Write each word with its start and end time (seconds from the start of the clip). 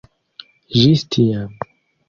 Ĝis 0.79 1.05
tiam. 1.17 1.55